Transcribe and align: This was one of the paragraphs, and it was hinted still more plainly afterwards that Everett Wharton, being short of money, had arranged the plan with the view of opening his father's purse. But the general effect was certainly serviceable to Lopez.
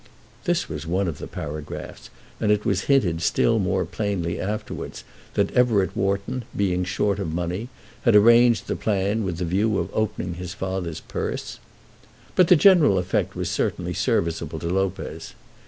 This 0.45 0.67
was 0.67 0.87
one 0.87 1.07
of 1.07 1.19
the 1.19 1.27
paragraphs, 1.27 2.09
and 2.39 2.51
it 2.51 2.65
was 2.65 2.85
hinted 2.89 3.21
still 3.21 3.59
more 3.59 3.85
plainly 3.85 4.39
afterwards 4.41 5.03
that 5.35 5.51
Everett 5.51 5.95
Wharton, 5.95 6.43
being 6.57 6.83
short 6.83 7.19
of 7.19 7.31
money, 7.31 7.69
had 8.01 8.15
arranged 8.15 8.65
the 8.65 8.75
plan 8.75 9.23
with 9.23 9.37
the 9.37 9.45
view 9.45 9.77
of 9.77 9.91
opening 9.93 10.33
his 10.33 10.55
father's 10.55 11.01
purse. 11.01 11.59
But 12.35 12.47
the 12.47 12.55
general 12.55 12.97
effect 12.97 13.35
was 13.35 13.51
certainly 13.51 13.93
serviceable 13.93 14.57
to 14.57 14.69
Lopez. 14.69 15.35